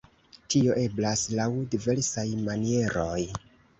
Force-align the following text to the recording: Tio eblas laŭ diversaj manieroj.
Tio 0.53 0.77
eblas 0.83 1.25
laŭ 1.39 1.47
diversaj 1.75 2.27
manieroj. 2.49 3.19